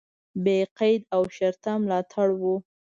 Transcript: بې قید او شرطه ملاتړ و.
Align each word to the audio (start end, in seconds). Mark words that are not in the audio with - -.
بې 0.43 0.57
قید 0.77 1.01
او 1.15 1.21
شرطه 1.35 1.71
ملاتړ 1.83 2.27
و. 2.41 2.41